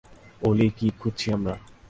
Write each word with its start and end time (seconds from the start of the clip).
ওলি, 0.41 0.67
কী 0.77 0.87
খুঁজছি 0.99 1.27
আমরা? 1.33 1.53